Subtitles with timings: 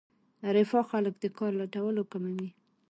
[0.55, 2.49] رفاه خلک د کار لټولو کموي.